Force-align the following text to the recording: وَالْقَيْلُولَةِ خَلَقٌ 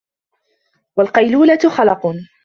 وَالْقَيْلُولَةِ 0.97 1.59
خَلَقٌ 1.77 2.13